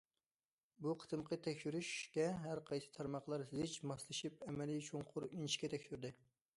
[0.85, 6.19] بۇ قېتىمقى تەكشۈرۈشكە ھەر قايسى تارماقلار زىچ ماسلىشىپ، ئەمەلىي، چوڭقۇر، ئىنچىكە تەكشۈردى.